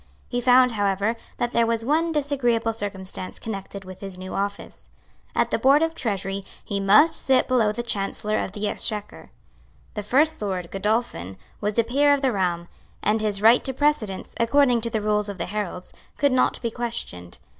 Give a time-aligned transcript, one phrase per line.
[0.29, 4.89] He found, however, that there was one disagreeable circumstance connected with his new office.
[5.35, 9.29] At the Board of Treasury he must sit below the Chancellor of the Exchequer.
[9.93, 12.67] The First Lord, Godolphin, was a peer of the realm;
[13.03, 16.71] and his right to precedence, according to the rules of the heralds, could not be
[16.71, 17.37] questioned.